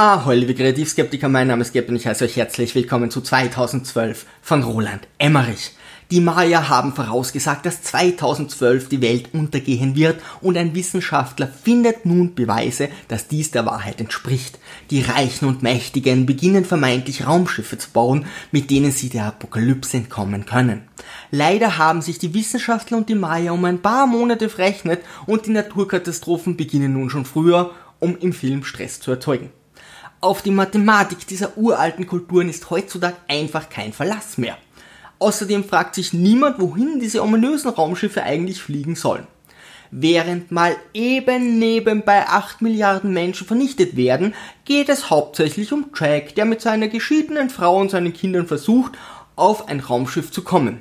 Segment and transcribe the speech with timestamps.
[0.00, 4.26] Ah, liebe Kreativskeptiker, mein Name ist Geb und ich heiße euch herzlich willkommen zu 2012
[4.40, 5.72] von Roland Emmerich.
[6.12, 12.36] Die Maya haben vorausgesagt, dass 2012 die Welt untergehen wird und ein Wissenschaftler findet nun
[12.36, 14.60] Beweise, dass dies der Wahrheit entspricht.
[14.90, 20.46] Die Reichen und Mächtigen beginnen vermeintlich Raumschiffe zu bauen, mit denen sie der Apokalypse entkommen
[20.46, 20.82] können.
[21.32, 25.50] Leider haben sich die Wissenschaftler und die Maya um ein paar Monate verrechnet und die
[25.50, 29.50] Naturkatastrophen beginnen nun schon früher, um im Film Stress zu erzeugen.
[30.20, 34.58] Auf die Mathematik dieser uralten Kulturen ist heutzutage einfach kein Verlass mehr.
[35.20, 39.28] Außerdem fragt sich niemand, wohin diese ominösen Raumschiffe eigentlich fliegen sollen.
[39.92, 44.34] Während mal eben nebenbei 8 Milliarden Menschen vernichtet werden,
[44.64, 48.92] geht es hauptsächlich um Jack, der mit seiner geschiedenen Frau und seinen Kindern versucht,
[49.36, 50.80] auf ein Raumschiff zu kommen.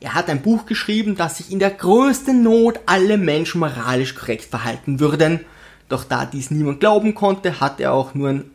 [0.00, 4.44] Er hat ein Buch geschrieben, das sich in der größten Not alle Menschen moralisch korrekt
[4.44, 5.44] verhalten würden.
[5.88, 8.50] Doch da dies niemand glauben konnte, hat er auch nur ein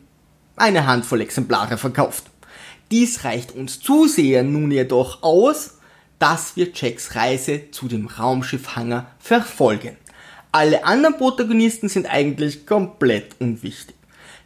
[0.56, 2.24] eine Handvoll Exemplare verkauft.
[2.90, 5.78] Dies reicht uns Zuseher nun jedoch aus,
[6.18, 9.96] dass wir Jacks Reise zu dem Raumschiffhanger verfolgen.
[10.52, 13.96] Alle anderen Protagonisten sind eigentlich komplett unwichtig.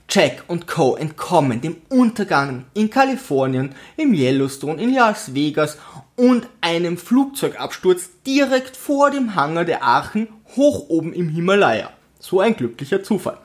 [0.08, 0.94] Jack und Co.
[0.94, 5.78] entkommen dem Untergang in Kalifornien, im Yellowstone, in Las Vegas
[6.14, 11.90] und einem Flugzeugabsturz direkt vor dem Hangar der Aachen hoch oben im Himalaya.
[12.20, 13.38] So ein glücklicher Zufall.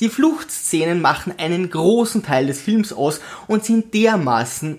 [0.00, 4.78] Die Fluchtszenen machen einen großen Teil des Films aus und sind dermaßen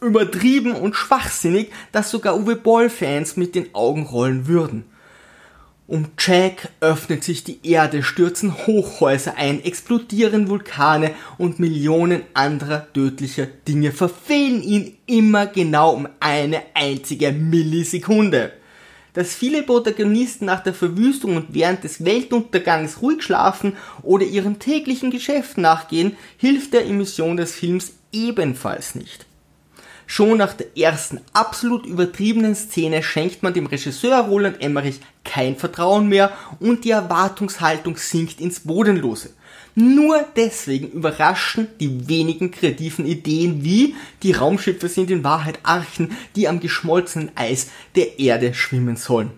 [0.00, 4.84] übertrieben und schwachsinnig, dass sogar Uwe Boll-Fans mit den Augen rollen würden.
[5.86, 13.46] Um Jack öffnet sich die Erde, stürzen Hochhäuser ein, explodieren Vulkane und Millionen anderer tödlicher
[13.68, 18.52] Dinge verfehlen ihn immer genau um eine einzige Millisekunde
[19.14, 25.10] dass viele Protagonisten nach der Verwüstung und während des Weltuntergangs ruhig schlafen oder ihrem täglichen
[25.10, 29.26] Geschäft nachgehen, hilft der Emission des Films ebenfalls nicht.
[30.06, 36.08] Schon nach der ersten absolut übertriebenen Szene schenkt man dem Regisseur Roland Emmerich kein Vertrauen
[36.08, 39.30] mehr und die Erwartungshaltung sinkt ins Bodenlose.
[39.74, 46.46] Nur deswegen überraschen die wenigen kreativen Ideen wie die Raumschiffe sind in Wahrheit Archen, die
[46.46, 49.32] am geschmolzenen Eis der Erde schwimmen sollen.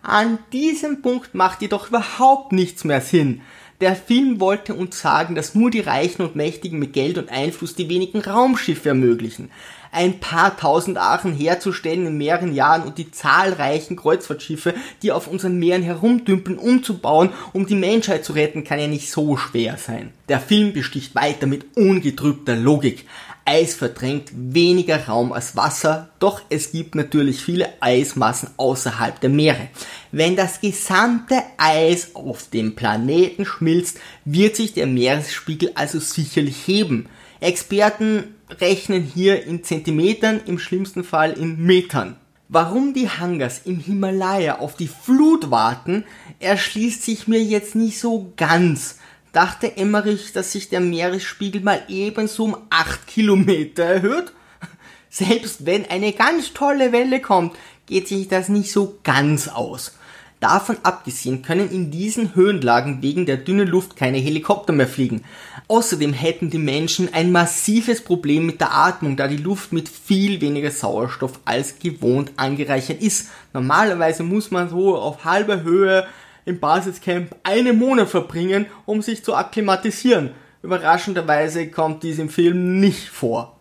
[0.00, 3.42] An diesem Punkt macht jedoch überhaupt nichts mehr Sinn.
[3.80, 7.74] Der Film wollte uns sagen, dass nur die Reichen und Mächtigen mit Geld und Einfluss
[7.74, 9.50] die wenigen Raumschiffe ermöglichen.
[9.90, 15.58] Ein paar tausend Aachen herzustellen in mehreren Jahren und die zahlreichen Kreuzfahrtschiffe, die auf unseren
[15.58, 20.12] Meeren herumdümpeln, umzubauen, um die Menschheit zu retten, kann ja nicht so schwer sein.
[20.28, 23.06] Der Film besticht weiter mit ungetrübter Logik.
[23.46, 29.68] Eis verdrängt weniger Raum als Wasser, doch es gibt natürlich viele Eismassen außerhalb der Meere.
[30.12, 37.06] Wenn das gesamte Eis auf dem Planeten schmilzt, wird sich der Meeresspiegel also sicherlich heben.
[37.40, 42.16] Experten rechnen hier in Zentimetern, im schlimmsten Fall in Metern.
[42.48, 46.04] Warum die Hangars im Himalaya auf die Flut warten,
[46.40, 48.98] erschließt sich mir jetzt nicht so ganz
[49.34, 54.32] dachte Emmerich, dass sich der Meeresspiegel mal ebenso um 8 Kilometer erhöht?
[55.10, 57.54] Selbst wenn eine ganz tolle Welle kommt,
[57.86, 59.92] geht sich das nicht so ganz aus.
[60.40, 65.24] Davon abgesehen können in diesen Höhenlagen wegen der dünnen Luft keine Helikopter mehr fliegen.
[65.68, 70.42] Außerdem hätten die Menschen ein massives Problem mit der Atmung, da die Luft mit viel
[70.42, 73.28] weniger Sauerstoff als gewohnt angereichert ist.
[73.54, 76.06] Normalerweise muss man so auf halber Höhe
[76.44, 80.30] im Basiscamp einen Monat verbringen, um sich zu akklimatisieren.
[80.62, 83.60] Überraschenderweise kommt dies im Film nicht vor.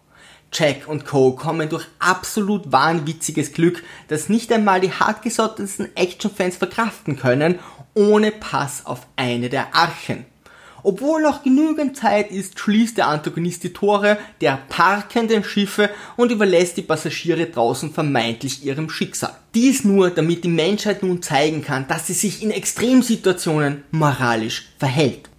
[0.53, 1.31] Jack und Co.
[1.31, 7.59] kommen durch absolut wahnwitziges Glück, das nicht einmal die hartgesottensten Actionfans verkraften können,
[7.95, 10.25] ohne Pass auf eine der Archen.
[10.83, 16.75] Obwohl noch genügend Zeit ist, schließt der Antagonist die Tore der parkenden Schiffe und überlässt
[16.75, 19.33] die Passagiere draußen vermeintlich ihrem Schicksal.
[19.55, 25.29] Dies nur, damit die Menschheit nun zeigen kann, dass sie sich in Extremsituationen moralisch verhält.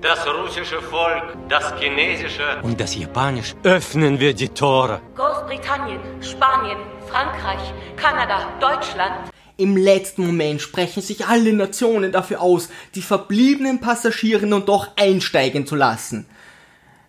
[0.00, 5.00] Das russische Volk, das chinesische und das japanische öffnen wir die Tore.
[5.16, 6.78] Großbritannien, Spanien,
[7.08, 9.30] Frankreich, Kanada, Deutschland.
[9.60, 15.66] Im letzten Moment sprechen sich alle Nationen dafür aus, die verbliebenen Passagiere nun doch einsteigen
[15.66, 16.26] zu lassen.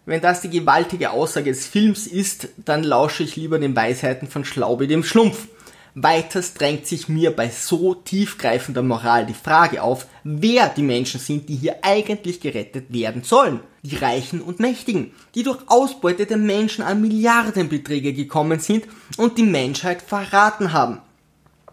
[0.07, 4.45] Wenn das die gewaltige Aussage des Films ist, dann lausche ich lieber den Weisheiten von
[4.45, 5.47] Schlaubi dem Schlumpf.
[5.93, 11.49] Weiters drängt sich mir bei so tiefgreifender Moral die Frage auf, wer die Menschen sind,
[11.49, 13.59] die hier eigentlich gerettet werden sollen.
[13.83, 18.85] Die Reichen und Mächtigen, die durch Ausbeute der Menschen an Milliardenbeträge gekommen sind
[19.17, 21.01] und die Menschheit verraten haben.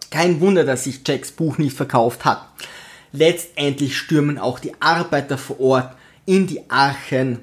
[0.09, 2.47] Kein Wunder, dass sich Jacks Buch nicht verkauft hat.
[3.11, 5.95] Letztendlich stürmen auch die Arbeiter vor Ort
[6.25, 7.39] in die Archen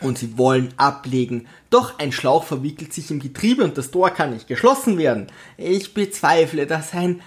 [0.00, 1.46] und sie wollen ablegen.
[1.70, 5.28] Doch ein Schlauch verwickelt sich im Getriebe und das Tor kann nicht geschlossen werden.
[5.56, 7.22] Ich bezweifle, dass ein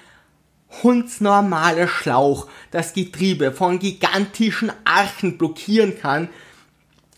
[0.83, 6.30] hundsnormaler Schlauch das Getriebe von gigantischen Archen blockieren kann,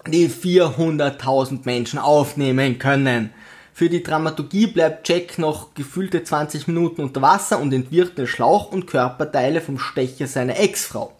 [0.07, 3.31] die 400.000 Menschen aufnehmen können.
[3.79, 8.73] Für die Dramaturgie bleibt Jack noch gefühlte 20 Minuten unter Wasser und entwirrt den Schlauch
[8.73, 11.13] und Körperteile vom Stecher seiner Ex-Frau.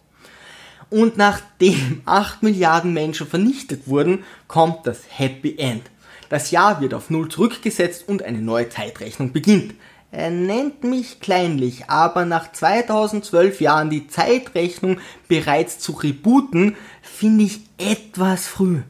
[0.90, 5.84] Und nachdem 8 Milliarden Menschen vernichtet wurden, kommt das Happy End.
[6.28, 9.72] Das Jahr wird auf Null zurückgesetzt und eine neue Zeitrechnung beginnt.
[10.12, 14.98] Er nennt mich kleinlich, aber nach 2012 Jahren die Zeitrechnung
[15.28, 18.82] bereits zu rebooten, finde ich etwas früh.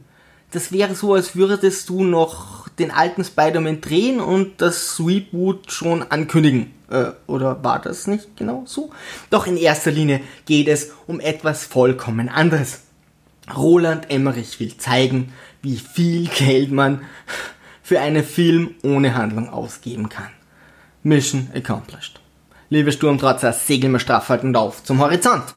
[0.51, 6.03] Das wäre so, als würdest du noch den alten Spider-Man drehen und das Reboot schon
[6.03, 6.73] ankündigen.
[6.89, 8.91] Äh, oder war das nicht genau so?
[9.29, 12.81] Doch in erster Linie geht es um etwas vollkommen anderes.
[13.55, 17.01] Roland Emmerich will zeigen, wie viel Geld man
[17.81, 20.29] für einen Film ohne Handlung ausgeben kann.
[21.03, 22.19] Mission accomplished.
[22.69, 25.43] Liebe Sturmtrotzer, segeln wir straff haltend auf zum Horizont.